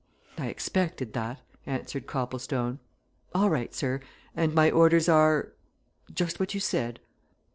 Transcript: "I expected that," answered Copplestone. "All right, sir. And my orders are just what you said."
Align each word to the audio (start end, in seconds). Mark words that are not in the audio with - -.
"I 0.35 0.47
expected 0.47 1.13
that," 1.13 1.41
answered 1.67 2.07
Copplestone. 2.07 2.79
"All 3.35 3.51
right, 3.51 3.71
sir. 3.71 3.99
And 4.35 4.55
my 4.55 4.71
orders 4.71 5.07
are 5.07 5.51
just 6.11 6.39
what 6.39 6.55
you 6.55 6.59
said." 6.59 6.99